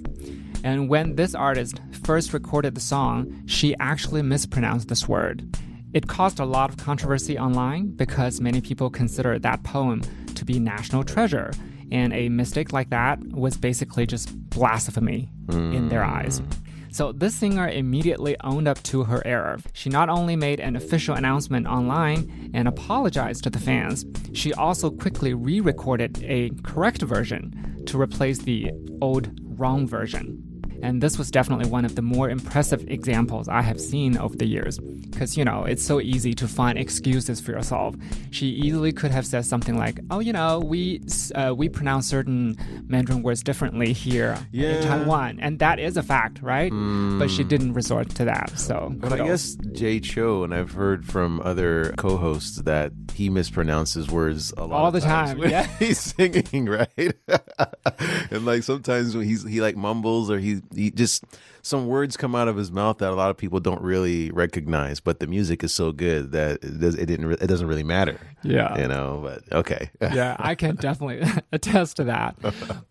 [0.64, 5.58] And when this artist first recorded the song, she actually mispronounced this word.
[5.94, 10.04] It caused a lot of controversy online because many people consider that poem
[10.36, 11.52] to be national treasure,
[11.92, 16.40] and a mistake like that was basically just blasphemy in their eyes.
[16.40, 16.71] Mm.
[16.92, 19.60] So this singer immediately owned up to her error.
[19.72, 24.92] She not only made an official announcement online and apologized to the fans, she also
[24.92, 30.51] quickly re-recorded a correct version to replace the old wrong version.
[30.82, 34.46] And this was definitely one of the more impressive examples I have seen over the
[34.46, 34.80] years.
[34.80, 37.96] Because, you know, it's so easy to find excuses for yourself.
[38.32, 41.02] She easily could have said something like, oh, you know, we,
[41.36, 44.78] uh, we pronounce certain Mandarin words differently here Yeah.
[44.78, 45.40] in Taiwan.
[45.42, 46.72] And that is a fact, right?
[46.72, 48.52] But she didn't resort to that.
[48.58, 54.10] So, But I guess Jay Chou, and I've heard from other co-hosts that he mispronounces
[54.10, 55.68] words a lot All the time, when yeah.
[55.78, 57.14] he's singing, right?
[58.32, 61.24] and like sometimes when he's he like mumbles or he he just
[61.62, 65.00] some words come out of his mouth that a lot of people don't really recognize,
[65.00, 68.20] but the music is so good that it, does, it didn't it doesn't really matter.
[68.44, 68.80] Yeah.
[68.80, 69.22] you know.
[69.24, 72.36] But okay, yeah, I can definitely attest to that.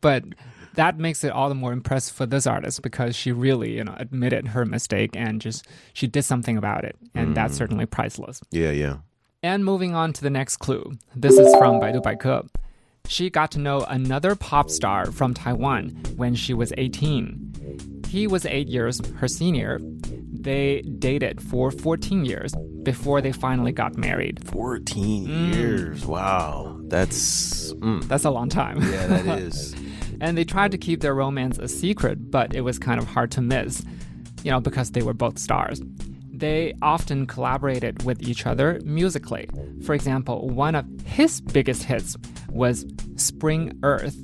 [0.01, 0.25] But
[0.75, 3.95] that makes it all the more impressive for this artist because she really, you know,
[3.99, 7.59] admitted her mistake and just she did something about it, and that's mm.
[7.59, 8.41] certainly priceless.
[8.51, 8.99] yeah, yeah.
[9.43, 10.99] And moving on to the next clue.
[11.17, 12.47] This is from Baidu Baike.
[13.07, 18.03] She got to know another pop star from Taiwan when she was 18.
[18.09, 19.81] He was 8 years her senior.
[20.33, 24.43] They dated for 14 years before they finally got married.
[24.49, 26.07] Fourteen years.
[26.07, 28.81] Wow, that's mm, That's a long time.
[28.81, 29.75] yeah, that is.
[30.21, 33.31] and they tried to keep their romance a secret, but it was kind of hard
[33.33, 33.83] to miss,
[34.43, 35.83] you know, because they were both stars.
[36.41, 39.49] They often collaborated with each other musically.
[39.85, 42.17] For example, one of his biggest hits
[42.49, 44.17] was Spring Earth,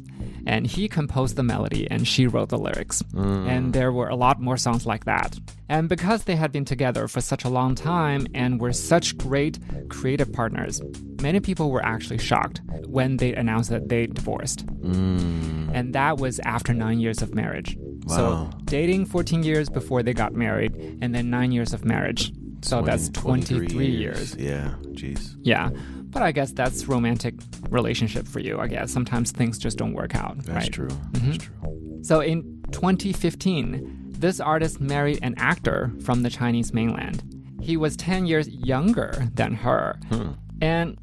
[0.46, 3.02] and he composed the melody and she wrote the lyrics.
[3.12, 3.48] Mm.
[3.48, 5.38] And there were a lot more songs like that.
[5.68, 9.58] And because they had been together for such a long time and were such great
[9.88, 10.80] creative partners,
[11.20, 14.64] many people were actually shocked when they announced that they divorced.
[14.66, 15.72] Mm.
[15.74, 17.76] And that was after nine years of marriage.
[18.06, 18.50] Wow.
[18.52, 22.32] So dating 14 years before they got married, and then nine years of marriage.
[22.62, 24.34] So that's 23 years.
[24.36, 25.36] Yeah, jeez.
[25.42, 25.70] Yeah.
[26.16, 27.34] But I guess that's romantic
[27.68, 28.90] relationship for you, I guess.
[28.90, 30.38] Sometimes things just don't work out.
[30.38, 30.72] That's right?
[30.72, 30.88] true.
[30.88, 31.30] Mm-hmm.
[31.30, 31.98] That's true.
[32.02, 37.22] So in 2015, this artist married an actor from the Chinese mainland.
[37.60, 39.98] He was 10 years younger than her.
[40.08, 40.30] Hmm.
[40.62, 40.96] And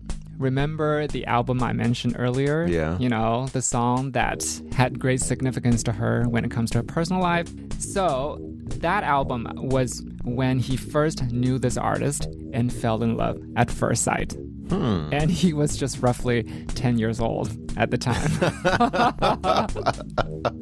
[0.44, 2.66] remember the album I mentioned earlier?
[2.68, 2.98] Yeah.
[3.00, 6.84] You know, the song that had great significance to her when it comes to her
[6.84, 7.50] personal life.
[7.80, 8.38] So
[8.80, 14.04] that album was when he first knew this artist and fell in love at first
[14.04, 14.36] sight.
[14.72, 16.42] And he was just roughly
[16.74, 18.32] 10 years old at the time.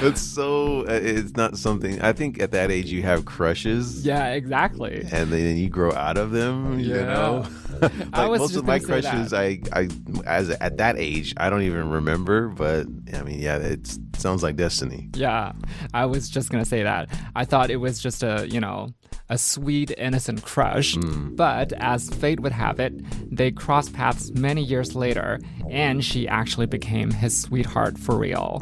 [0.04, 0.80] It's so.
[0.86, 2.00] uh, It's not something.
[2.00, 4.04] I think at that age you have crushes.
[4.06, 5.06] yeah, exactly.
[5.12, 7.04] And then you grow out of them, you Yeah.
[7.04, 7.46] know.
[7.82, 9.32] Like I was most of my crushes.
[9.32, 9.88] I, I,
[10.26, 12.48] as at that age, I don't even remember.
[12.48, 15.10] But I mean, yeah, it sounds like destiny.
[15.14, 15.52] Yeah,
[15.92, 17.08] I was just gonna say that.
[17.34, 18.88] I thought it was just a, you know,
[19.28, 20.96] a sweet, innocent crush.
[20.96, 22.92] But as fate would have it,
[23.34, 25.40] they crossed paths many years later,
[25.70, 28.60] and she actually became his sweetheart for real.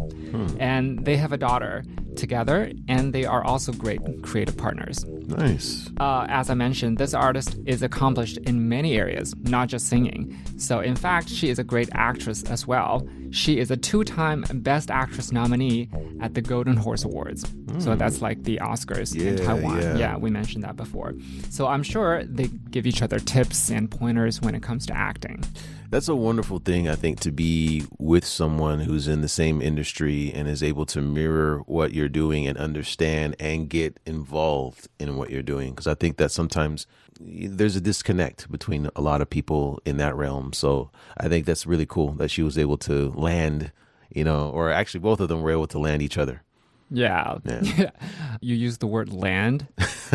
[0.59, 1.83] And they have a daughter.
[2.17, 5.05] together, and they are also great creative partners.
[5.29, 5.89] Nice.
[5.99, 10.37] Uh, as I mentioned, this artist is accomplished in many areas, not just singing.
[10.59, 13.07] So, in fact, she is a great actress as well.
[13.31, 15.89] She is a two time Best Actress nominee
[16.21, 17.43] at the Golden Horse Awards.
[17.79, 17.99] So, hmm.
[17.99, 19.99] that's like the Oscars in Yeah, Taiwan.
[19.99, 20.17] yeah.
[20.17, 21.15] we mentioned that before.
[21.51, 25.45] So, I'm sure they give each other tips and pointers when it comes to acting.
[25.91, 30.33] That's a wonderful thing, I think, to be with someone who's in the same industry
[30.33, 35.31] and is able to mirror what you're doing and understand and get involved in what
[35.31, 35.71] you're doing.
[35.71, 36.87] Because I think that sometimes
[37.21, 40.53] there's a disconnect between a lot of people in that realm.
[40.53, 43.73] So I think that's really cool that she was able to land,
[44.15, 46.43] you know, or actually both of them were able to land each other.
[46.91, 47.39] Yeah.
[47.45, 47.91] Yeah.
[48.41, 49.69] you use the word land.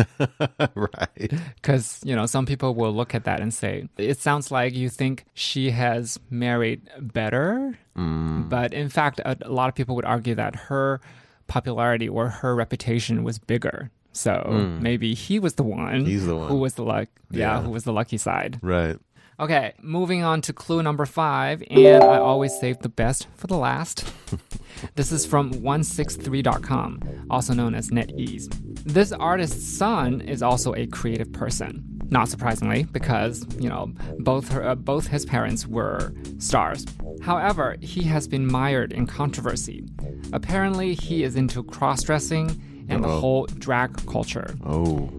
[0.74, 1.32] right.
[1.56, 4.90] Because, you know, some people will look at that and say, it sounds like you
[4.90, 7.78] think she has married better.
[7.96, 8.48] Mm.
[8.50, 11.00] But in fact, a, a lot of people would argue that her
[11.46, 13.90] popularity or her reputation was bigger.
[14.16, 16.04] So maybe he was the one.
[16.04, 16.06] Mm.
[16.06, 16.48] He's the one.
[16.48, 17.08] Who was the luck?
[17.30, 17.62] Yeah, Yeah.
[17.62, 18.58] who was the lucky side.
[18.62, 18.96] Right.
[19.38, 23.58] Okay, moving on to clue number five, and I always save the best for the
[23.58, 24.10] last.
[24.94, 28.48] this is from 163.com, also known as NetEase.
[28.84, 31.84] This artist's son is also a creative person.
[32.08, 36.86] Not surprisingly, because you know both her, uh, both his parents were stars.
[37.20, 39.84] However, he has been mired in controversy.
[40.32, 43.20] Apparently, he is into cross-dressing and the Uh-oh.
[43.20, 44.54] whole drag culture.
[44.64, 45.10] Oh.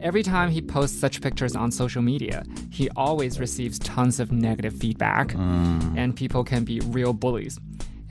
[0.00, 4.74] Every time he posts such pictures on social media, he always receives tons of negative
[4.74, 5.96] feedback, mm.
[5.96, 7.60] and people can be real bullies.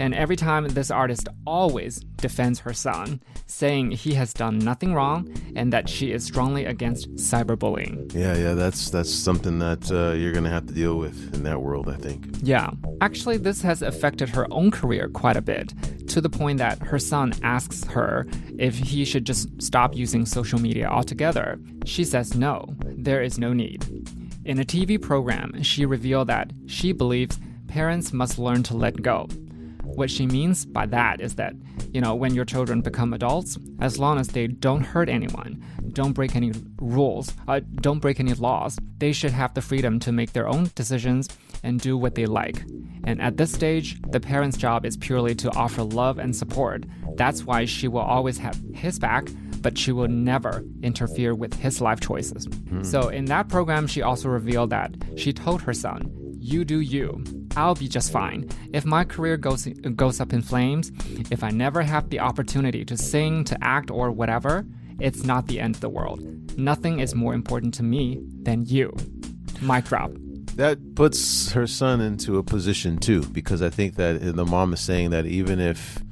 [0.02, 5.32] And every time this artist always defends her son, saying he has done nothing wrong
[5.56, 8.12] and that she is strongly against cyberbullying.
[8.12, 11.62] Yeah, yeah, that's that's something that uh, you're gonna have to deal with in that
[11.62, 12.26] world, I think.
[12.41, 15.72] Yeah, actually, this has affected her own career quite a bit,
[16.08, 18.26] to the point that her son asks her
[18.58, 21.60] if he should just stop using social media altogether.
[21.86, 23.86] She says no, there is no need.
[24.45, 29.28] In a TV program, she revealed that she believes parents must learn to let go.
[29.95, 31.53] What she means by that is that,
[31.91, 35.63] you know, when your children become adults, as long as they don't hurt anyone,
[35.93, 40.11] don't break any rules, uh, don't break any laws, they should have the freedom to
[40.11, 41.27] make their own decisions
[41.63, 42.63] and do what they like.
[43.03, 46.85] And at this stage, the parent's job is purely to offer love and support.
[47.15, 49.27] That's why she will always have his back,
[49.61, 52.47] but she will never interfere with his life choices.
[52.83, 57.23] So in that program, she also revealed that she told her son, you do you.
[57.56, 58.49] I'll be just fine.
[58.74, 60.91] If my career goes goes up in flames,
[61.30, 64.66] if I never have the opportunity to sing, to act, or whatever,
[64.99, 66.22] it's not the end of the world.
[66.58, 68.95] Nothing is more important to me than you.
[69.62, 70.12] Mic drop.
[70.56, 74.82] That puts her son into a position too, because I think that the mom is
[74.82, 76.04] saying that even if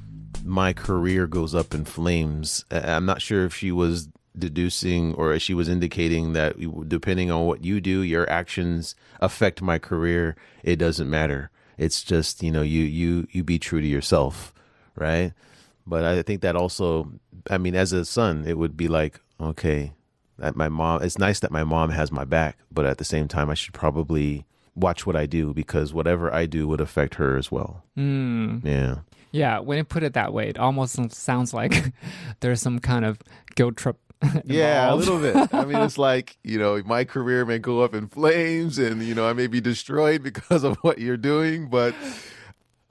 [0.46, 4.10] my career goes up in flames, I'm not sure if she was
[4.40, 6.56] deducing or she was indicating that
[6.88, 10.36] depending on what you do, your actions affect my career.
[10.64, 11.52] It doesn't matter.
[11.78, 14.54] It's just you know you you you be true to yourself,
[14.96, 15.34] right?
[15.86, 17.12] But I think that also,
[17.50, 19.94] I mean, as a son, it would be like okay,
[20.38, 21.04] that my mom.
[21.04, 23.74] It's nice that my mom has my back, but at the same time, I should
[23.74, 27.84] probably watch what I do because whatever I do would affect her as well.
[27.98, 28.64] Mm.
[28.64, 29.00] Yeah.
[29.32, 31.94] Yeah, when you put it that way, it almost sounds like
[32.40, 33.20] there's some kind of
[33.56, 33.98] guilt trip.
[34.44, 35.54] Yeah, a little bit.
[35.54, 39.16] I mean, it's like, you know, my career may go up in flames and, you
[39.16, 41.96] know, I may be destroyed because of what you're doing, but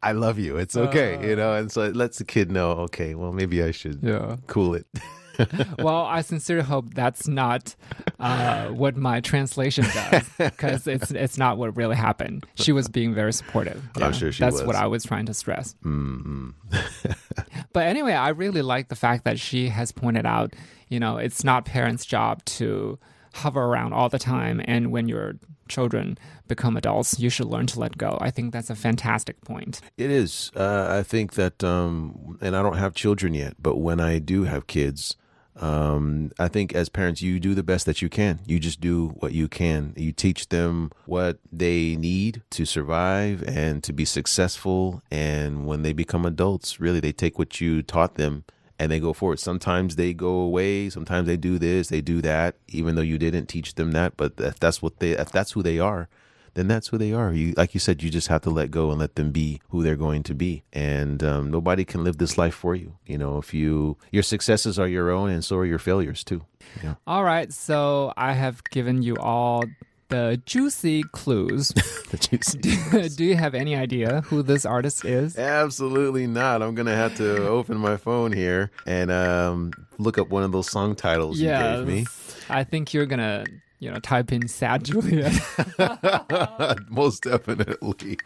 [0.02, 0.56] I love you.
[0.56, 1.36] It's okay, you uh.
[1.36, 1.54] know?
[1.54, 4.36] And so it lets the kid know, okay, well, maybe I should Yeah.
[4.46, 4.86] cool it.
[5.78, 7.74] well, I sincerely hope that's not
[8.18, 12.44] uh, what my translation does, because it's it's not what really happened.
[12.54, 13.82] She was being very supportive.
[13.96, 14.64] I'm sure she That's was.
[14.64, 15.74] what I was trying to stress.
[15.84, 16.54] mm
[17.72, 20.54] But anyway, I really like the fact that she has pointed out,
[20.88, 22.98] you know, it's not parents' job to
[23.34, 25.34] hover around all the time, and when your
[25.68, 26.18] children
[26.48, 28.18] become adults, you should learn to let go.
[28.20, 29.80] I think that's a fantastic point.
[29.96, 30.50] It is.
[30.56, 34.44] Uh, I think that, um, and I don't have children yet, but when I do
[34.44, 35.16] have kids,
[35.60, 38.40] um, I think as parents, you do the best that you can.
[38.46, 39.92] You just do what you can.
[39.96, 45.02] You teach them what they need to survive and to be successful.
[45.10, 48.44] And when they become adults, really, they take what you taught them
[48.78, 49.40] and they go forward.
[49.40, 50.88] Sometimes they go away.
[50.90, 54.16] Sometimes they do this, they do that, even though you didn't teach them that.
[54.16, 56.08] But that's what they, if that's who they are,
[56.54, 57.32] then that's who they are.
[57.32, 59.82] You, like you said, you just have to let go and let them be who
[59.82, 60.62] they're going to be.
[60.72, 62.96] And um, nobody can live this life for you.
[63.06, 66.44] You know, if you your successes are your own, and so are your failures too.
[66.82, 66.94] Yeah.
[67.06, 69.64] All right, so I have given you all
[70.08, 71.72] the juicy clues.
[72.08, 75.36] The juicy- Do you have any idea who this artist is?
[75.36, 76.62] Absolutely not.
[76.62, 80.70] I'm gonna have to open my phone here and um, look up one of those
[80.70, 82.06] song titles you gave me.
[82.48, 83.44] I think you're gonna,
[83.78, 85.32] you know, type in "Sad Juliet."
[86.88, 88.18] Most definitely.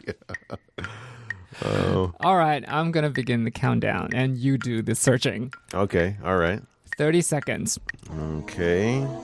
[1.65, 5.53] oh, All right, I'm gonna begin the countdown, and you do the searching.
[5.73, 6.17] okay.
[6.23, 6.61] All right.
[6.97, 7.79] Thirty seconds.
[8.11, 8.99] Okay.
[8.99, 9.23] Let's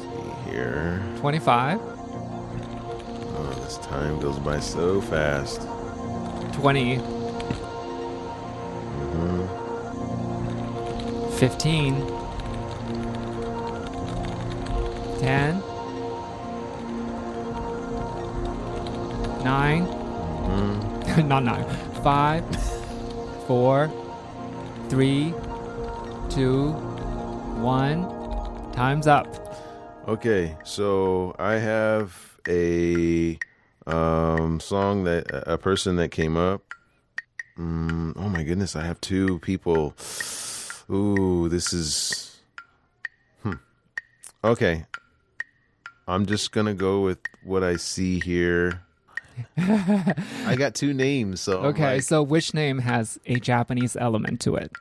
[0.00, 1.02] see here.
[1.18, 1.80] Twenty-five.
[3.40, 5.62] Oh, this time goes by so fast.
[6.52, 7.08] 20 mm-hmm.
[11.36, 11.94] 15
[15.18, 15.62] 10
[19.44, 19.98] 9
[21.28, 21.64] not 9
[22.02, 22.44] 5
[23.46, 23.90] 4
[24.88, 25.34] 3
[26.30, 29.26] 2 1 time's up.
[30.06, 33.38] Okay, so I have a
[33.86, 36.62] um, song that a person that came up.
[37.58, 39.94] Mm, oh my goodness, I have two people.
[40.90, 42.38] Ooh, this is.
[43.42, 43.54] Hmm.
[44.44, 44.84] Okay,
[46.08, 48.82] I'm just gonna go with what I see here.
[49.56, 54.56] I got two names, so okay like, so which name has a japanese element to
[54.56, 54.72] it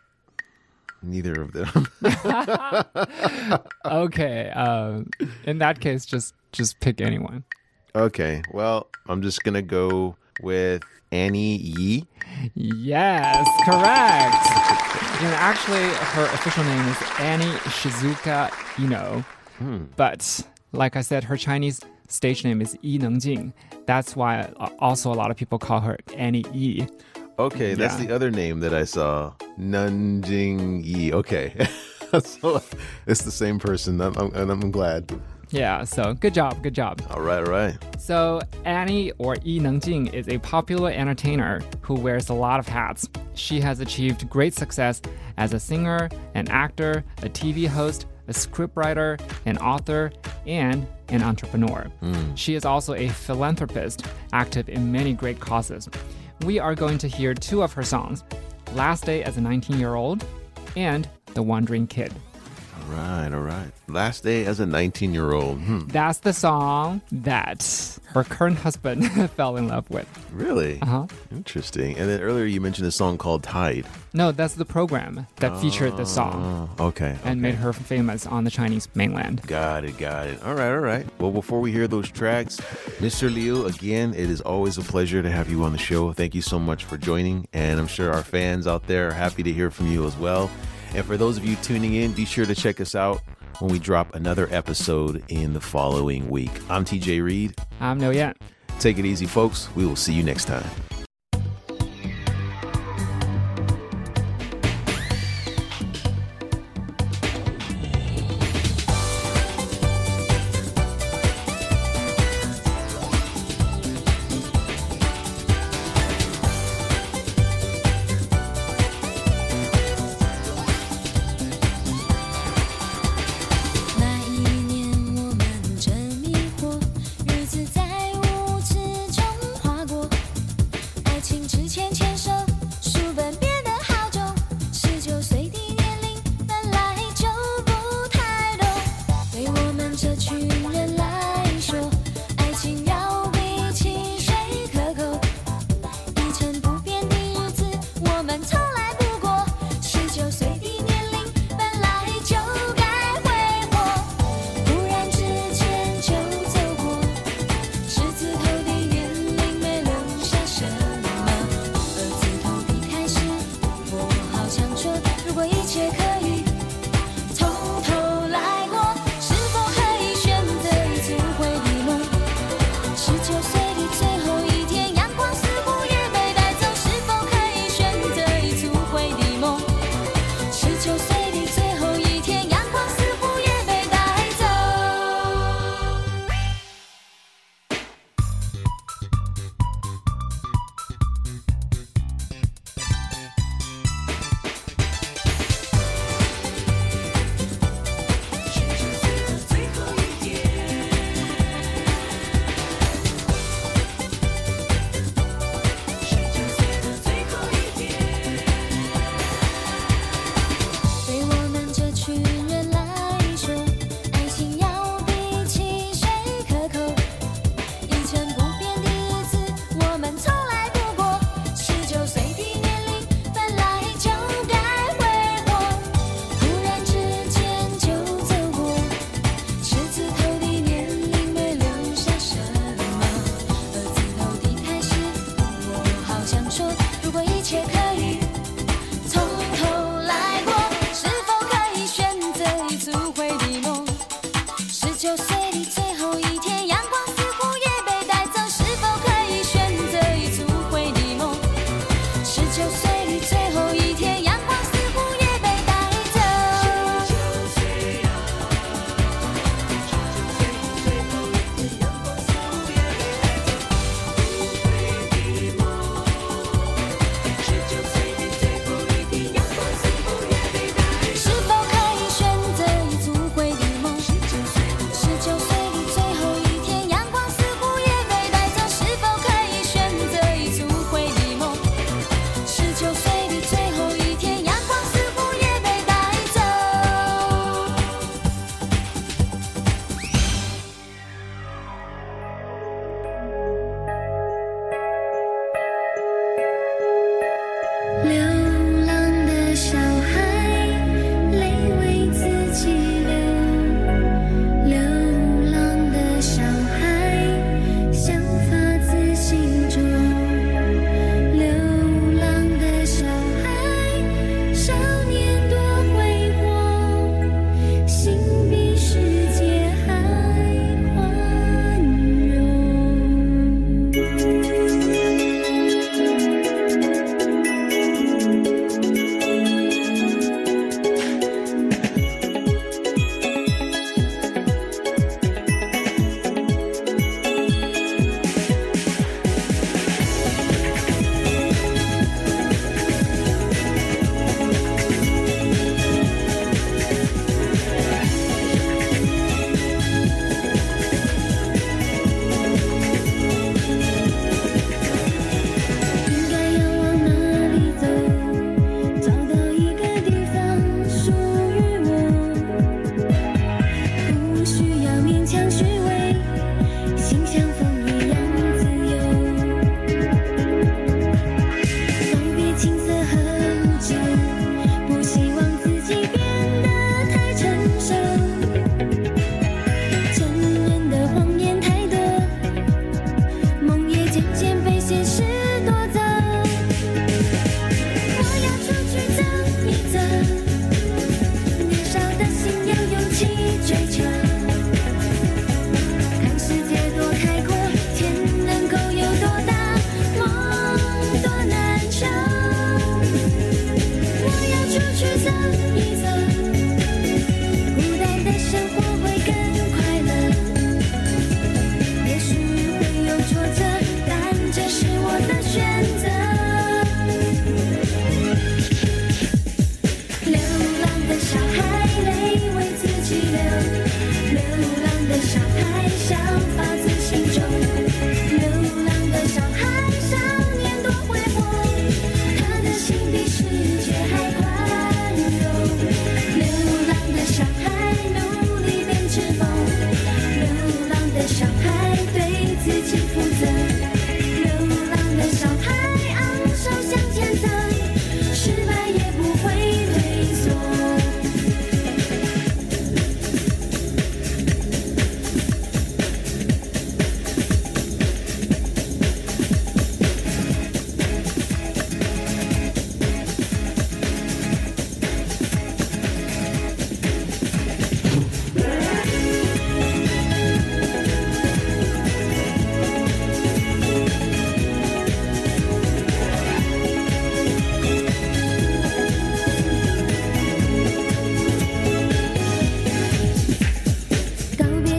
[1.04, 1.88] neither of them.
[3.86, 5.08] okay um,
[5.44, 7.44] in that case just just pick anyone
[7.98, 12.06] okay, well, I'm just gonna go with Annie Yi.
[12.54, 14.48] Yes, correct.
[15.24, 19.26] and actually, her official name is Annie Shizuka Ino.
[19.96, 20.42] But
[20.72, 23.54] like I said, her Chinese stage name is Yi Nengjing.
[23.86, 26.88] That's why uh, also a lot of people call her Annie Yi.
[27.40, 28.08] Okay, that's Yeah.
[28.08, 29.34] the other name that I saw.
[29.60, 31.14] Nanjing Yi.
[31.14, 31.54] Okay.
[32.24, 32.62] so
[33.06, 35.12] it's the same person, I'm, I'm, and I'm glad.
[35.50, 37.02] Yeah, so good job, good job.
[37.10, 37.78] All right, all right.
[37.98, 43.08] So, Annie or Yi Nengjing is a popular entertainer who wears a lot of hats.
[43.34, 45.02] She has achieved great success
[45.38, 50.12] as a singer, an actor, a TV host, a scriptwriter, an author,
[50.46, 51.84] and an entrepreneur.
[52.00, 52.36] Hmm.
[52.36, 55.90] She is also a philanthropist, active in many great causes.
[56.46, 58.24] We are going to hear two of her songs
[58.74, 60.26] Last Day as a 19 year old
[60.76, 62.14] and The Wandering Kid.
[62.90, 63.72] Right, all right.
[63.90, 65.60] Last day as a 19 year old.
[65.60, 65.80] Hmm.
[65.88, 70.08] That's the song that her current husband fell in love with.
[70.32, 70.80] Really?
[70.82, 71.08] Uh huh.
[71.32, 71.98] Interesting.
[71.98, 73.86] And then earlier you mentioned a song called Tide.
[74.14, 77.16] No, that's the program that featured the song Oh, okay.
[77.24, 79.42] and made her famous on the Chinese mainland.
[79.46, 80.42] Got it, got it.
[80.44, 81.06] All right, all right.
[81.20, 82.58] Well, before we hear those tracks,
[83.00, 83.32] Mr.
[83.32, 86.14] Liu, again, it is always a pleasure to have you on the show.
[86.14, 89.44] Thank you so much for joining, and I'm sure our fans out there are happy
[89.44, 90.50] to hear from you as well.
[90.98, 93.22] And for those of you tuning in, be sure to check us out
[93.60, 96.50] when we drop another episode in the following week.
[96.72, 97.54] I'm TJ Reed.
[97.80, 98.34] I'm Liu Yan.
[98.80, 99.70] Take it easy, folks.
[99.76, 100.66] We will see you next time.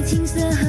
[0.09, 0.68] 青涩和